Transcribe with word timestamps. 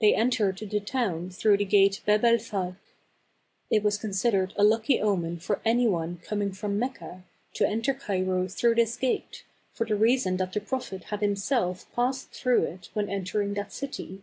They 0.00 0.14
entered 0.14 0.58
the 0.58 0.78
town 0.78 1.30
through 1.30 1.56
the 1.56 1.64
gate 1.64 2.00
Beb 2.06 2.22
el 2.22 2.36
Falch. 2.38 2.76
It 3.68 3.82
was 3.82 3.98
considered 3.98 4.54
a 4.56 4.62
lucky 4.62 5.00
omen 5.00 5.40
for 5.40 5.60
any 5.64 5.88
one 5.88 6.18
coming 6.18 6.52
from 6.52 6.78
Mecca 6.78 7.24
to 7.54 7.66
enter 7.68 7.92
Cairo 7.92 8.46
through 8.46 8.76
this 8.76 8.96
gate, 8.96 9.42
for 9.72 9.84
the 9.84 9.96
reason 9.96 10.36
that 10.36 10.52
the 10.52 10.60
Prophet 10.60 11.02
had 11.10 11.20
himself 11.20 11.90
passed 11.96 12.30
through 12.30 12.62
it 12.62 12.90
when 12.94 13.10
entering 13.10 13.54
that 13.54 13.72
city. 13.72 14.22